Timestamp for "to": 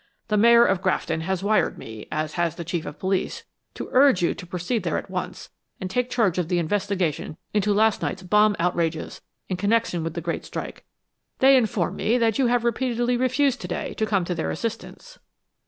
3.75-3.87, 4.33-4.47, 13.61-13.67, 13.93-14.07, 14.25-14.33